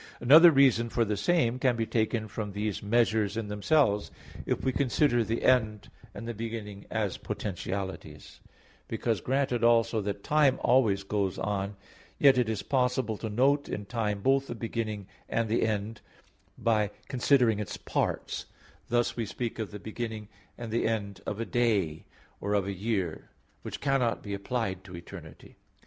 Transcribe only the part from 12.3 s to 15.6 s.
it is possible to note in time both the beginning and